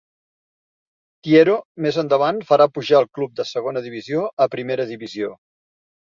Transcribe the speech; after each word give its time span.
Tiero 1.25 1.57
més 1.85 1.99
endavant 2.03 2.39
farà 2.51 2.65
pujar 2.77 3.01
el 3.01 3.07
club 3.17 3.35
de 3.41 3.45
segona 3.49 3.83
divisió 3.89 4.23
a 4.47 4.49
primera 4.55 4.87
divisió. 4.93 5.29